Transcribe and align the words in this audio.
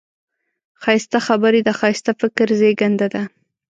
ښایسته 0.81 1.19
خبرې 1.27 1.59
د 1.63 1.69
ښایسته 1.79 2.11
فکر 2.21 2.47
زېږنده 2.59 3.07
ده 3.13 3.23